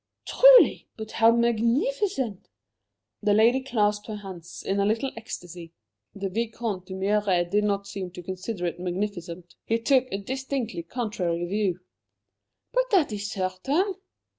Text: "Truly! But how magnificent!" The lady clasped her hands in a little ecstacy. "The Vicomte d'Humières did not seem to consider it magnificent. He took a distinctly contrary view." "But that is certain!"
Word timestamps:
"Truly! 0.25 0.87
But 0.97 1.11
how 1.11 1.31
magnificent!" 1.31 2.47
The 3.21 3.35
lady 3.35 3.61
clasped 3.61 4.07
her 4.07 4.15
hands 4.15 4.63
in 4.63 4.79
a 4.79 4.85
little 4.87 5.11
ecstacy. 5.15 5.73
"The 6.15 6.27
Vicomte 6.27 6.87
d'Humières 6.87 7.51
did 7.51 7.65
not 7.65 7.85
seem 7.85 8.09
to 8.13 8.23
consider 8.23 8.65
it 8.65 8.79
magnificent. 8.79 9.53
He 9.63 9.77
took 9.77 10.07
a 10.11 10.17
distinctly 10.17 10.81
contrary 10.81 11.45
view." 11.45 11.81
"But 12.73 12.89
that 12.89 13.11
is 13.11 13.29
certain!" 13.29 13.93